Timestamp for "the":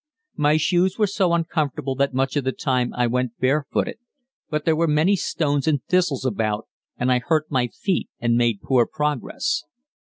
2.43-2.51